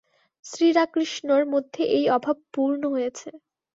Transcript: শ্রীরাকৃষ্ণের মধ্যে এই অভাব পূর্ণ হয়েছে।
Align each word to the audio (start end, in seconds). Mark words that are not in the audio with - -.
শ্রীরাকৃষ্ণের 0.45 1.43
মধ্যে 1.53 1.81
এই 1.97 2.05
অভাব 2.09 2.37
পূর্ণ 2.53 2.81
হয়েছে। 2.93 3.29